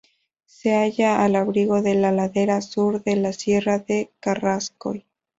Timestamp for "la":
1.93-2.11, 3.17-3.33